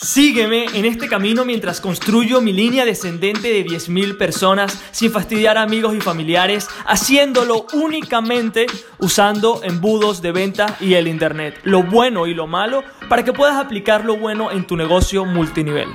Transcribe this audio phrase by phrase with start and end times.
[0.00, 5.62] Sígueme en este camino mientras construyo mi línea descendente de 10.000 personas sin fastidiar a
[5.62, 8.66] amigos y familiares, haciéndolo únicamente
[9.00, 13.56] usando embudos de venta y el Internet, lo bueno y lo malo, para que puedas
[13.56, 15.88] aplicar lo bueno en tu negocio multinivel.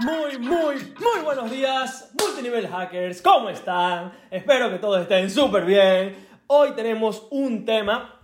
[0.00, 4.12] Muy, muy, muy buenos días, multinivel hackers, ¿cómo están?
[4.30, 6.28] Espero que todos estén súper bien.
[6.48, 8.20] Hoy tenemos un tema,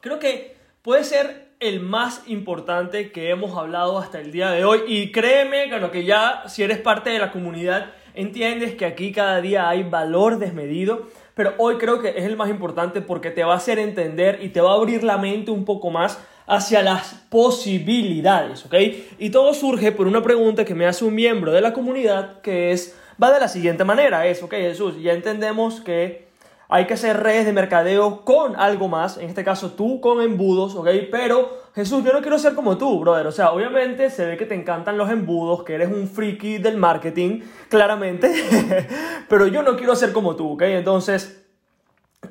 [0.00, 4.82] creo que puede ser el más importante que hemos hablado hasta el día de hoy.
[4.86, 9.10] Y créeme que lo que ya, si eres parte de la comunidad, entiendes que aquí
[9.10, 11.08] cada día hay valor desmedido.
[11.34, 14.50] Pero hoy creo que es el más importante porque te va a hacer entender y
[14.50, 18.74] te va a abrir la mente un poco más hacia las posibilidades, ¿ok?
[19.18, 22.72] Y todo surge por una pregunta que me hace un miembro de la comunidad que
[22.72, 26.28] es, va de la siguiente manera, es, ok Jesús, ya entendemos que
[26.74, 30.74] hay que hacer redes de mercadeo con algo más, en este caso tú con embudos,
[30.74, 30.88] ¿ok?
[31.08, 33.28] Pero Jesús, yo no quiero ser como tú, brother.
[33.28, 36.76] O sea, obviamente se ve que te encantan los embudos, que eres un friki del
[36.76, 38.88] marketing, claramente,
[39.28, 40.62] pero yo no quiero ser como tú, ¿ok?
[40.62, 41.46] Entonces,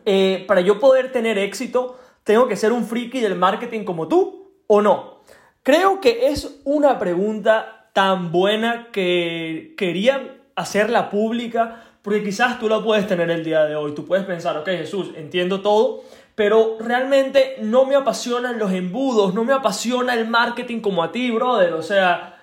[0.03, 4.51] eh, para yo poder tener éxito, tengo que ser un friki del marketing como tú
[4.67, 5.21] o no.
[5.63, 12.83] Creo que es una pregunta tan buena que quería hacerla pública porque quizás tú la
[12.83, 13.95] puedes tener el día de hoy.
[13.95, 16.03] Tú puedes pensar, ok Jesús, entiendo todo,
[16.35, 21.31] pero realmente no me apasionan los embudos, no me apasiona el marketing como a ti,
[21.31, 21.73] brother.
[21.73, 22.41] O sea,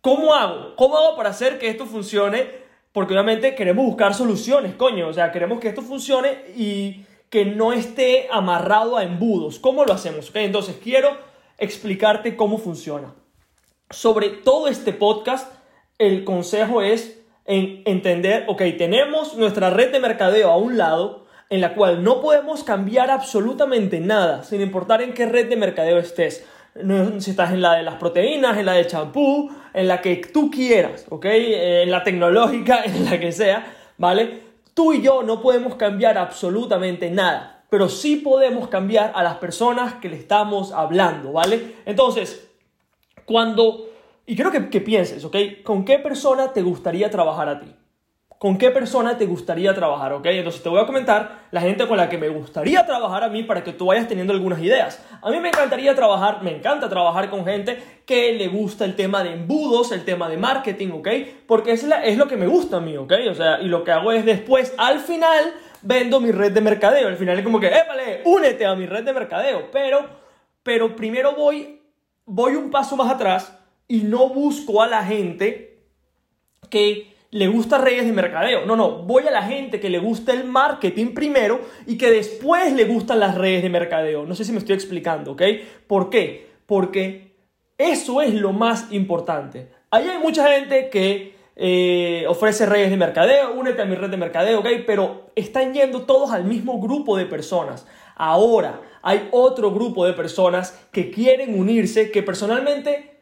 [0.00, 0.74] ¿cómo hago?
[0.76, 2.66] ¿Cómo hago para hacer que esto funcione?
[2.92, 5.06] Porque obviamente queremos buscar soluciones, coño.
[5.08, 9.60] O sea, queremos que esto funcione y que no esté amarrado a embudos.
[9.60, 10.30] ¿Cómo lo hacemos?
[10.30, 11.16] Okay, entonces quiero
[11.58, 13.14] explicarte cómo funciona.
[13.90, 15.52] Sobre todo este podcast,
[15.98, 17.17] el consejo es
[17.48, 22.20] en entender, ok, tenemos nuestra red de mercadeo a un lado, en la cual no
[22.20, 26.44] podemos cambiar absolutamente nada, sin importar en qué red de mercadeo estés.
[27.18, 30.50] si estás en la de las proteínas, en la de champú, en la que tú
[30.50, 31.24] quieras, ¿ok?
[31.24, 34.42] En la tecnológica, en la que sea, ¿vale?
[34.74, 39.94] Tú y yo no podemos cambiar absolutamente nada, pero sí podemos cambiar a las personas
[39.94, 41.76] que le estamos hablando, ¿vale?
[41.86, 42.46] Entonces,
[43.24, 43.87] cuando
[44.28, 45.36] y quiero que, pienses, ¿ok?
[45.64, 47.74] ¿Con qué persona te gustaría trabajar a ti?
[48.28, 50.12] ¿Con qué persona te gustaría trabajar?
[50.12, 50.26] ¿Ok?
[50.26, 53.42] Entonces te voy a comentar la gente con la que me gustaría trabajar a mí
[53.44, 55.02] para que tú vayas teniendo algunas ideas.
[55.22, 59.24] A mí me encantaría trabajar, me encanta trabajar con gente que le gusta el tema
[59.24, 61.08] de embudos, el tema de marketing, ¿ok?
[61.46, 63.14] Porque es, es lo que me gusta a mí, ¿ok?
[63.30, 67.08] O sea, y lo que hago es después, al final, vendo mi red de mercadeo.
[67.08, 69.70] Al final es como que, épale, únete a mi red de mercadeo.
[69.72, 70.04] Pero,
[70.62, 71.80] pero primero voy,
[72.26, 73.54] voy un paso más atrás
[73.88, 75.80] y no busco a la gente
[76.70, 78.64] que le gusta redes de mercadeo.
[78.66, 82.72] No, no, voy a la gente que le gusta el marketing primero y que después
[82.74, 84.24] le gustan las redes de mercadeo.
[84.24, 85.42] No sé si me estoy explicando, ¿ok?
[85.86, 86.48] ¿Por qué?
[86.66, 87.34] Porque
[87.76, 89.70] eso es lo más importante.
[89.90, 94.16] Ahí hay mucha gente que eh, ofrece redes de mercadeo, únete a mi red de
[94.16, 94.68] mercadeo, ¿ok?
[94.86, 97.86] Pero están yendo todos al mismo grupo de personas.
[98.16, 103.17] Ahora hay otro grupo de personas que quieren unirse, que personalmente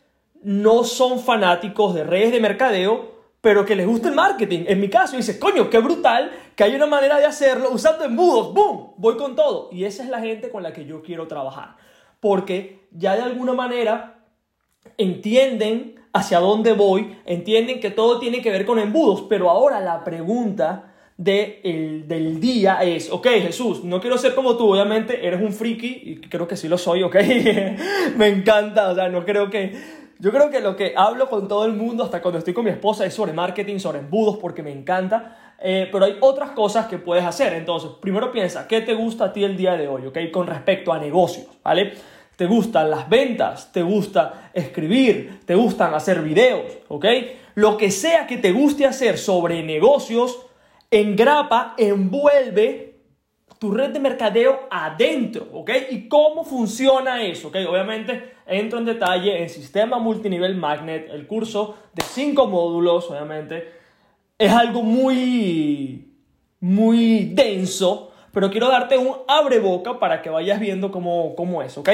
[0.46, 4.62] no son fanáticos de redes de mercadeo, pero que les gusta el marketing.
[4.68, 8.54] En mi caso, dices, coño, qué brutal que hay una manera de hacerlo usando embudos.
[8.54, 8.92] ¡Boom!
[8.96, 9.70] Voy con todo.
[9.72, 11.74] Y esa es la gente con la que yo quiero trabajar.
[12.20, 14.20] Porque ya de alguna manera
[14.96, 19.22] entienden hacia dónde voy, entienden que todo tiene que ver con embudos.
[19.28, 25.26] Pero ahora la pregunta del día es, ok Jesús, no quiero ser como tú, obviamente
[25.26, 27.16] eres un friki, y creo que sí lo soy, ok,
[28.16, 31.66] me encanta, o sea, no creo que yo creo que lo que hablo con todo
[31.66, 34.72] el mundo, hasta cuando estoy con mi esposa, es sobre marketing, sobre embudos, porque me
[34.72, 35.54] encanta.
[35.58, 37.52] Eh, pero hay otras cosas que puedes hacer.
[37.54, 40.06] Entonces, primero piensa, ¿qué te gusta a ti el día de hoy?
[40.06, 40.18] ¿Ok?
[40.32, 41.94] Con respecto a negocios, ¿vale?
[42.36, 43.72] ¿Te gustan las ventas?
[43.72, 45.40] ¿Te gusta escribir?
[45.46, 46.78] ¿Te gustan hacer videos?
[46.88, 47.06] ¿Ok?
[47.54, 50.38] Lo que sea que te guste hacer sobre negocios,
[50.90, 52.85] engrapa, envuelve
[53.58, 55.70] tu red de mercadeo adentro, ¿ok?
[55.90, 57.48] ¿Y cómo funciona eso?
[57.48, 57.56] ¿ok?
[57.68, 63.72] Obviamente entro en detalle en Sistema Multinivel Magnet, el curso de cinco módulos, obviamente.
[64.38, 66.12] Es algo muy,
[66.60, 71.78] muy denso, pero quiero darte un abre boca para que vayas viendo cómo, cómo es,
[71.78, 71.88] ¿ok?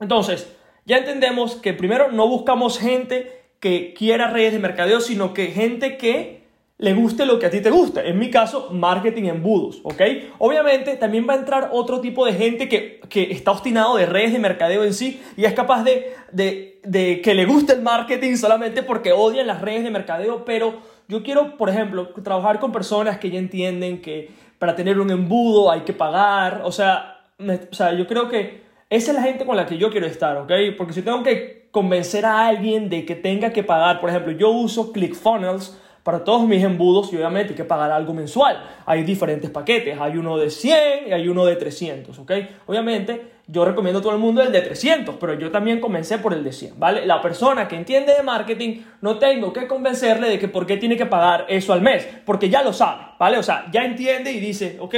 [0.00, 0.52] Entonces,
[0.84, 5.96] ya entendemos que primero no buscamos gente que quiera redes de mercadeo, sino que gente
[5.96, 6.35] que
[6.78, 8.04] le guste lo que a ti te gusta.
[8.04, 10.02] En mi caso, marketing embudos, ¿ok?
[10.38, 13.00] Obviamente también va a entrar otro tipo de gente que,
[13.30, 17.46] está obstinado de redes de mercadeo en sí y es capaz de, de, que le
[17.46, 20.74] guste el marketing solamente porque odian las redes de mercadeo, pero
[21.08, 25.70] yo quiero, por ejemplo, trabajar con personas que ya entienden que para tener un embudo
[25.70, 29.56] hay que pagar, o sea, o sea yo creo que esa es la gente con
[29.56, 30.52] la que yo quiero estar, ¿ok?
[30.76, 34.50] Porque si tengo que convencer a alguien de que tenga que pagar, por ejemplo, yo
[34.50, 38.62] uso ClickFunnels para todos mis embudos y obviamente hay que pagar algo mensual.
[38.86, 42.32] Hay diferentes paquetes, hay uno de 100 y hay uno de 300, ¿ok?
[42.66, 46.32] Obviamente yo recomiendo a todo el mundo el de 300, pero yo también comencé por
[46.32, 47.04] el de 100, ¿vale?
[47.06, 50.96] La persona que entiende de marketing no tengo que convencerle de que por qué tiene
[50.96, 53.38] que pagar eso al mes, porque ya lo sabe, ¿vale?
[53.38, 54.94] O sea, ya entiende y dice, ok,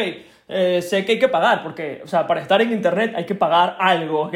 [0.47, 3.35] eh, sé que hay que pagar, porque, o sea, para estar en internet hay que
[3.35, 4.35] pagar algo, ¿ok?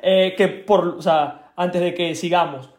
[0.00, 2.70] Eh, que por, o sea, antes de que sigamos,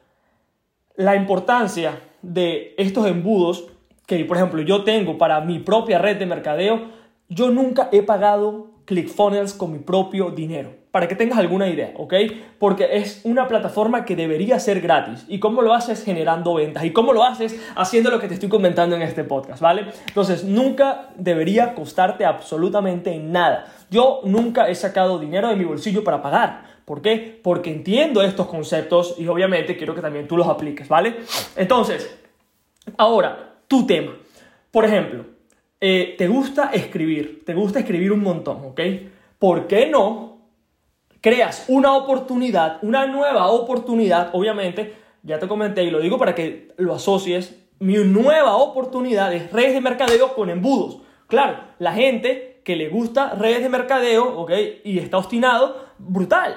[0.95, 3.67] la importancia de estos embudos
[4.05, 6.89] que, por ejemplo, yo tengo para mi propia red de mercadeo,
[7.29, 10.73] yo nunca he pagado ClickFunnels con mi propio dinero.
[10.91, 12.13] Para que tengas alguna idea, ¿ok?
[12.57, 15.25] Porque es una plataforma que debería ser gratis.
[15.27, 16.03] ¿Y cómo lo haces?
[16.05, 16.85] Generando ventas.
[16.85, 17.59] ¿Y cómo lo haces?
[17.75, 19.87] Haciendo lo que te estoy comentando en este podcast, ¿vale?
[20.07, 23.65] Entonces, nunca debería costarte absolutamente nada.
[23.91, 26.74] Yo nunca he sacado dinero de mi bolsillo para pagar.
[26.85, 27.39] ¿Por qué?
[27.41, 31.17] Porque entiendo estos conceptos y obviamente quiero que también tú los apliques, ¿vale?
[31.55, 32.15] Entonces,
[32.95, 34.15] ahora, tu tema.
[34.69, 35.25] Por ejemplo,
[35.81, 38.81] eh, te gusta escribir, te gusta escribir un montón, ¿ok?
[39.39, 40.37] ¿Por qué no
[41.21, 44.93] creas una oportunidad, una nueva oportunidad, obviamente,
[45.23, 49.73] ya te comenté y lo digo para que lo asocies, mi nueva oportunidad es redes
[49.73, 50.99] de mercadeo con embudos.
[51.25, 54.51] Claro, la gente que le gusta redes de mercadeo, ¿ok?
[54.83, 56.55] Y está obstinado, brutal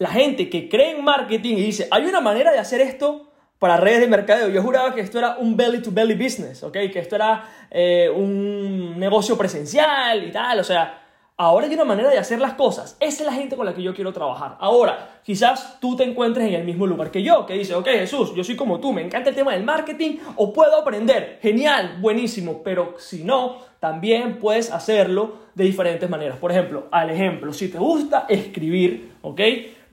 [0.00, 3.26] la gente que cree en marketing y dice, hay una manera de hacer esto
[3.58, 4.48] para redes de mercadeo.
[4.48, 6.72] Yo juraba que esto era un belly-to-belly business, ¿ok?
[6.90, 11.02] Que esto era eh, un negocio presencial y tal, o sea,
[11.36, 12.96] ahora hay una manera de hacer las cosas.
[12.98, 14.56] Esa es la gente con la que yo quiero trabajar.
[14.58, 18.34] Ahora, quizás tú te encuentres en el mismo lugar que yo, que dice, ok Jesús,
[18.34, 21.40] yo soy como tú, me encanta el tema del marketing o puedo aprender.
[21.42, 26.38] Genial, buenísimo, pero si no, también puedes hacerlo de diferentes maneras.
[26.38, 29.40] Por ejemplo, al ejemplo, si te gusta escribir, ¿ok?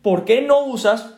[0.01, 1.15] ¿Por qué no usas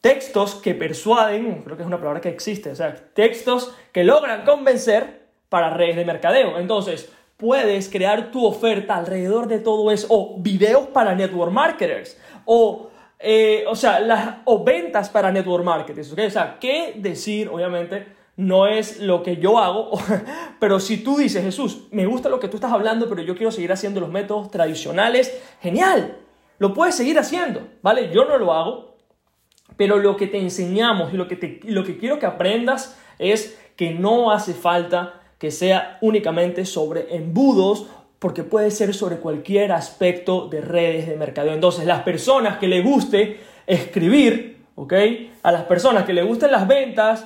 [0.00, 4.44] textos que persuaden, creo que es una palabra que existe, o sea, textos que logran
[4.44, 6.58] convencer para redes de mercadeo?
[6.58, 12.90] Entonces, puedes crear tu oferta alrededor de todo eso, o videos para network marketers, o,
[13.18, 16.20] eh, o sea, las, o ventas para network marketers, ¿ok?
[16.26, 18.20] O sea, ¿qué decir, obviamente?
[18.40, 19.90] no es lo que yo hago,
[20.60, 23.52] pero si tú dices, Jesús, me gusta lo que tú estás hablando, pero yo quiero
[23.52, 26.16] seguir haciendo los métodos tradicionales, genial,
[26.60, 28.10] lo puedes seguir haciendo, ¿vale?
[28.12, 28.98] Yo no lo hago,
[29.78, 33.58] pero lo que te enseñamos y lo que, te, lo que quiero que aprendas es
[33.76, 37.86] que no hace falta que sea únicamente sobre embudos
[38.18, 41.54] porque puede ser sobre cualquier aspecto de redes de mercadeo.
[41.54, 44.92] Entonces, las personas que le guste escribir, ¿ok?
[45.42, 47.24] A las personas que le gusten las ventas,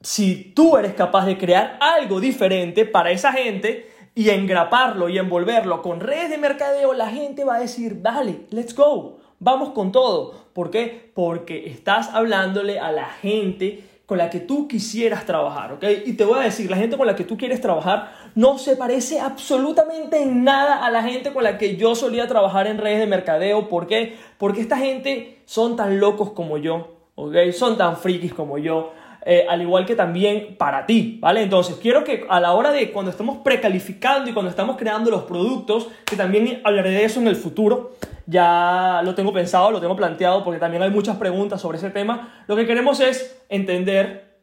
[0.00, 5.82] si tú eres capaz de crear algo diferente para esa gente, y engraparlo y envolverlo
[5.82, 10.34] con redes de mercadeo, la gente va a decir, dale, let's go, vamos con todo.
[10.54, 11.12] ¿Por qué?
[11.12, 15.84] Porque estás hablándole a la gente con la que tú quisieras trabajar, ¿ok?
[16.06, 18.74] Y te voy a decir, la gente con la que tú quieres trabajar no se
[18.74, 23.00] parece absolutamente en nada a la gente con la que yo solía trabajar en redes
[23.00, 23.68] de mercadeo.
[23.68, 24.16] ¿Por qué?
[24.38, 27.50] Porque esta gente son tan locos como yo, ¿ok?
[27.52, 28.92] Son tan frikis como yo.
[29.28, 31.42] Eh, al igual que también para ti, ¿vale?
[31.42, 35.24] Entonces, quiero que a la hora de cuando estamos precalificando y cuando estamos creando los
[35.24, 37.96] productos, que también hablaré de eso en el futuro,
[38.26, 42.44] ya lo tengo pensado, lo tengo planteado, porque también hay muchas preguntas sobre ese tema,
[42.46, 44.38] lo que queremos es entender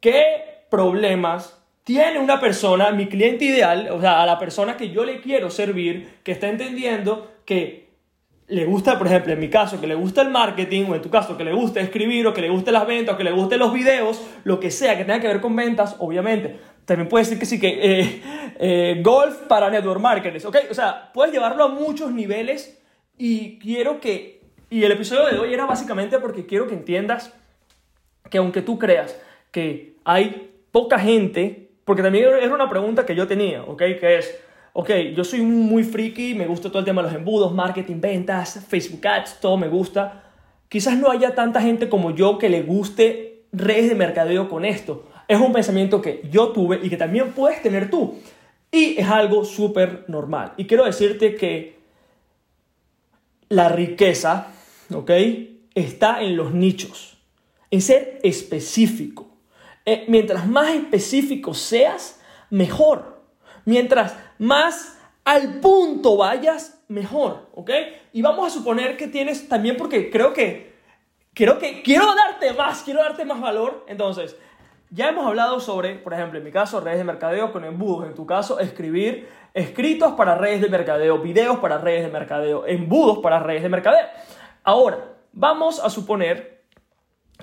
[0.00, 5.04] qué problemas tiene una persona, mi cliente ideal, o sea, a la persona que yo
[5.04, 7.89] le quiero servir, que está entendiendo que
[8.50, 11.08] le gusta, por ejemplo, en mi caso, que le gusta el marketing, o en tu
[11.08, 13.60] caso, que le gusta escribir, o que le guste las ventas, o que le gusten
[13.60, 16.58] los videos, lo que sea que tenga que ver con ventas, obviamente.
[16.84, 18.22] También puede decir que sí, que eh,
[18.58, 20.56] eh, golf para network marketers, ¿ok?
[20.70, 22.82] O sea, puedes llevarlo a muchos niveles
[23.16, 27.32] y quiero que, y el episodio de hoy era básicamente porque quiero que entiendas
[28.28, 29.16] que aunque tú creas
[29.52, 33.78] que hay poca gente, porque también era una pregunta que yo tenía, ¿ok?
[33.78, 34.40] Que es,
[34.72, 38.64] ok, yo soy muy friki, me gusta todo el tema de los embudos, marketing, ventas,
[38.68, 40.24] Facebook Ads, todo me gusta.
[40.68, 45.08] Quizás no haya tanta gente como yo que le guste redes de mercadeo con esto.
[45.26, 48.18] Es un pensamiento que yo tuve y que también puedes tener tú.
[48.70, 50.52] Y es algo súper normal.
[50.56, 51.78] Y quiero decirte que
[53.48, 54.48] la riqueza,
[54.94, 55.10] ¿ok?
[55.74, 57.18] Está en los nichos,
[57.70, 59.28] en ser específico.
[59.84, 63.22] Eh, mientras más específico seas, mejor.
[63.64, 67.70] Mientras más al punto vayas, mejor, ¿ok?
[68.14, 70.74] Y vamos a suponer que tienes también, porque creo que,
[71.34, 73.84] creo que quiero darte más, quiero darte más valor.
[73.86, 74.36] Entonces,
[74.92, 78.08] Ya hemos hablado sobre, por ejemplo, en mi caso, redes de mercadeo con embudos.
[78.08, 83.18] En tu caso, escribir escritos para redes de mercadeo, videos para redes de mercadeo, embudos
[83.18, 84.08] para redes de mercadeo.
[84.64, 84.98] Ahora,
[85.32, 86.64] vamos a suponer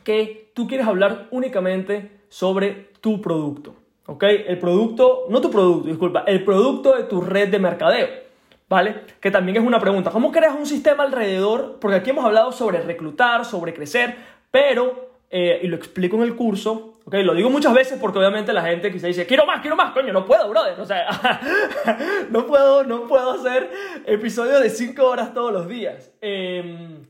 [0.04, 3.76] que tú quieres hablar únicamente sobre tu producto.
[4.08, 4.24] ¿Ok?
[4.24, 8.08] El producto, no tu producto, disculpa, el producto de tu red de mercadeo.
[8.70, 9.04] ¿Vale?
[9.22, 10.12] Que también es una pregunta.
[10.12, 11.78] ¿Cómo creas un sistema alrededor?
[11.80, 14.16] Porque aquí hemos hablado sobre reclutar, sobre crecer,
[14.52, 18.52] pero, eh, y lo explico en el curso, Okay, lo digo muchas veces porque obviamente
[18.52, 20.78] la gente se dice, quiero más, quiero más, coño, no puedo, brother.
[20.78, 21.08] O sea,
[22.30, 23.72] no puedo, no puedo hacer
[24.06, 26.12] episodios de 5 horas todos los días.
[26.20, 27.06] Em,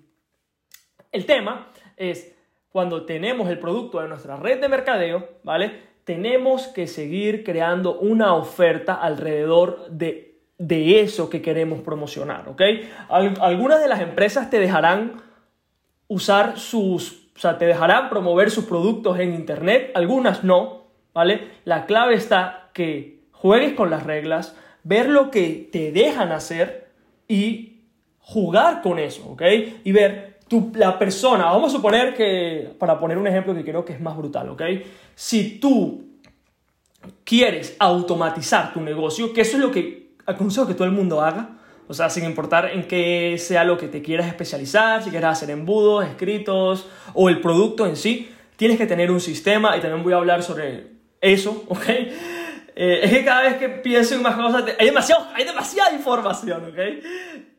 [1.12, 2.32] el tema es,
[2.70, 5.87] cuando tenemos el producto de nuestra red de mercadeo, ¿vale?
[6.08, 12.62] Tenemos que seguir creando una oferta alrededor de, de eso que queremos promocionar, ¿ok?
[13.10, 15.22] algunas de las empresas te dejarán
[16.08, 21.50] usar sus o sea, te dejarán promover sus productos en Internet, algunas no, ¿vale?
[21.66, 26.90] La clave está que juegues con las reglas, ver lo que te dejan hacer
[27.28, 27.84] y
[28.18, 29.44] jugar con eso, ¿ok?
[29.84, 33.84] Y ver tu, la persona, vamos a suponer que, para poner un ejemplo que creo
[33.84, 34.62] que es más brutal, ¿ok?
[35.16, 36.06] Si tú
[37.24, 41.58] quieres automatizar tu negocio, que eso es lo que aconsejo que todo el mundo haga,
[41.88, 45.50] o sea, sin importar en qué sea lo que te quieras especializar, si quieres hacer
[45.50, 50.14] embudos, escritos o el producto en sí, tienes que tener un sistema y también voy
[50.14, 50.88] a hablar sobre
[51.22, 51.86] eso, ¿ok?
[52.80, 56.66] Eh, es que cada vez que pienso en más cosas, hay, demasiado, hay demasiada información,
[56.66, 56.80] ¿ok?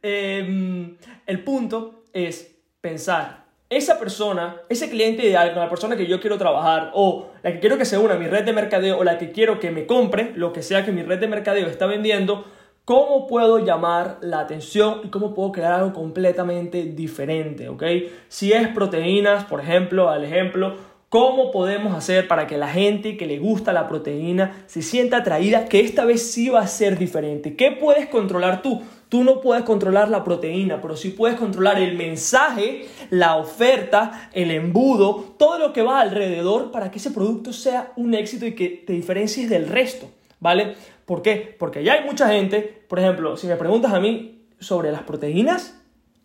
[0.02, 6.20] Em, el punto es pensar, esa persona, ese cliente ideal con la persona que yo
[6.20, 9.04] quiero trabajar o la que quiero que se una a mi red de mercadeo o
[9.04, 11.86] la que quiero que me compre lo que sea que mi red de mercadeo está
[11.86, 12.44] vendiendo,
[12.88, 17.68] ¿Cómo puedo llamar la atención y cómo puedo crear algo completamente diferente?
[17.68, 17.82] ¿ok?
[18.28, 20.74] Si es proteínas, por ejemplo, al ejemplo,
[21.10, 25.66] ¿cómo podemos hacer para que la gente que le gusta la proteína se sienta atraída
[25.66, 27.56] que esta vez sí va a ser diferente?
[27.56, 28.80] ¿Qué puedes controlar tú?
[29.08, 34.50] Tú no puedes controlar la proteína, pero sí puedes controlar el mensaje, la oferta, el
[34.50, 38.68] embudo, todo lo que va alrededor para que ese producto sea un éxito y que
[38.68, 40.10] te diferencies del resto,
[40.40, 40.74] ¿vale?
[41.06, 41.56] ¿Por qué?
[41.58, 45.80] Porque ya hay mucha gente, por ejemplo, si me preguntas a mí sobre las proteínas,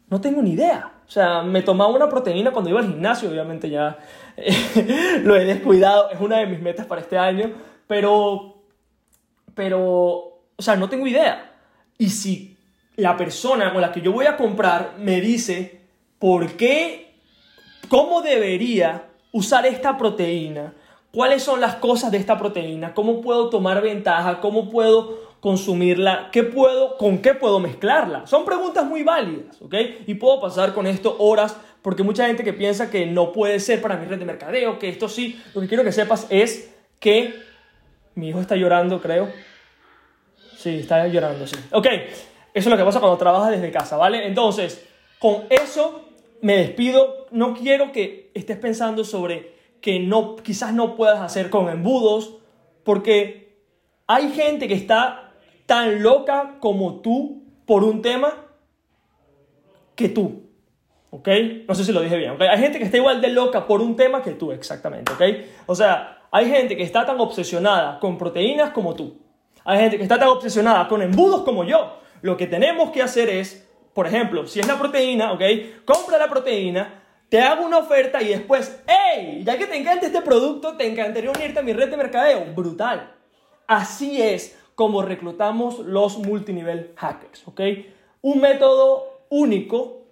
[0.10, 0.92] no tengo ni idea.
[1.08, 3.98] O sea, me tomaba una proteína cuando iba al gimnasio, obviamente ya
[5.24, 7.52] lo he descuidado, es una de mis metas para este año,
[7.88, 8.64] pero,
[9.54, 9.82] pero,
[10.56, 11.52] o sea, no tengo idea.
[11.98, 12.53] Y si
[12.96, 15.82] la persona con la que yo voy a comprar me dice,
[16.20, 17.16] ¿por qué,
[17.90, 20.74] cómo debería usar esta proteína?
[21.14, 26.44] cuáles son las cosas de esta proteína, cómo puedo tomar ventaja, cómo puedo consumirla, ¿Qué
[26.44, 28.26] puedo, con qué puedo mezclarla.
[28.26, 29.76] Son preguntas muy válidas, ¿ok?
[30.08, 33.82] Y puedo pasar con esto horas porque mucha gente que piensa que no puede ser
[33.82, 37.34] para mi red de mercadeo, que esto sí, lo que quiero que sepas es que
[38.16, 39.30] mi hijo está llorando, creo.
[40.58, 41.58] Sí, está llorando, sí.
[41.72, 41.88] Ok,
[42.54, 44.28] eso es lo que pasa cuando trabajas desde casa, ¿vale?
[44.28, 44.86] Entonces,
[45.20, 46.06] con eso
[46.42, 47.28] me despido.
[47.32, 52.38] No quiero que estés pensando sobre que no, quizás no puedas hacer con embudos,
[52.84, 53.58] porque
[54.08, 55.34] hay gente que está
[55.66, 58.34] tan loca como tú por un tema
[59.96, 60.44] que tú.
[61.10, 61.28] ¿Ok?
[61.68, 62.32] No sé si lo dije bien.
[62.32, 62.48] ¿okay?
[62.48, 65.12] Hay gente que está igual de loca por un tema que tú, exactamente.
[65.14, 65.22] ¿Ok?
[65.68, 69.22] O sea, hay gente que está tan obsesionada con proteínas como tú.
[69.64, 72.03] Hay gente que está tan obsesionada con embudos como yo.
[72.24, 75.42] Lo que tenemos que hacer es, por ejemplo, si es la proteína, ¿ok?
[75.84, 80.22] Compra la proteína, te hago una oferta y después, hey, ya que te encanta este
[80.22, 82.46] producto, te encantaría unirte a mi red de mercadeo.
[82.56, 83.14] Brutal.
[83.68, 87.60] Así es como reclutamos los multinivel hackers, ¿ok?
[88.22, 90.06] Un método único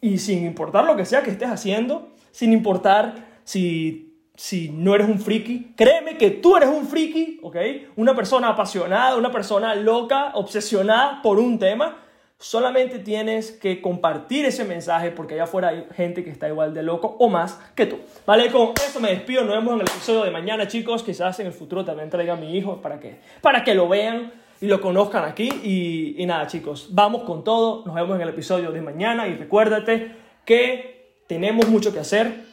[0.00, 4.07] y sin importar lo que sea que estés haciendo, sin importar si,
[4.38, 7.56] si no eres un friki, créeme que tú eres un friki, ¿ok?
[7.96, 12.04] Una persona apasionada, una persona loca, obsesionada por un tema
[12.40, 16.84] Solamente tienes que compartir ese mensaje porque allá afuera hay gente que está igual de
[16.84, 17.98] loco o más que tú.
[18.26, 19.42] Vale, con eso me despido.
[19.42, 21.02] Nos vemos en el episodio de mañana, chicos.
[21.02, 24.32] Quizás en el futuro también traiga a mi hijo para que, para que lo vean
[24.60, 25.48] y lo conozcan aquí.
[25.64, 27.84] Y, y nada, chicos, vamos con todo.
[27.84, 30.12] Nos vemos en el episodio de mañana y recuérdate
[30.44, 32.47] que tenemos mucho que hacer.